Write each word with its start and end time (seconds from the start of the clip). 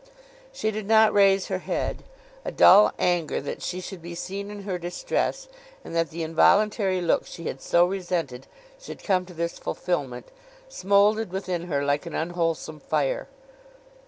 She 0.51 0.71
did 0.71 0.87
not 0.87 1.13
raise 1.13 1.45
her 1.49 1.59
head. 1.59 2.01
A 2.43 2.51
dull 2.51 2.91
anger 2.97 3.39
that 3.39 3.61
she 3.61 3.79
should 3.79 4.01
be 4.01 4.15
seen 4.15 4.49
in 4.49 4.63
her 4.63 4.79
distress, 4.79 5.47
and 5.83 5.95
that 5.95 6.09
the 6.09 6.23
involuntary 6.23 7.01
look 7.01 7.27
she 7.27 7.43
had 7.45 7.61
so 7.61 7.85
resented 7.85 8.47
should 8.79 9.03
come 9.03 9.27
to 9.27 9.33
this 9.35 9.59
fulfilment, 9.59 10.29
smouldered 10.67 11.31
within 11.31 11.65
her 11.65 11.85
like 11.85 12.07
an 12.07 12.15
unwholesome 12.15 12.79
fire. 12.79 13.27